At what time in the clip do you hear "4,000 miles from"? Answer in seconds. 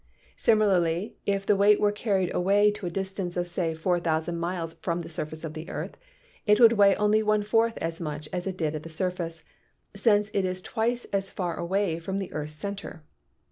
3.75-5.01